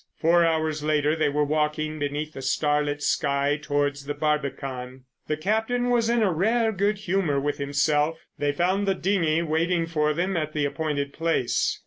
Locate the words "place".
11.13-11.79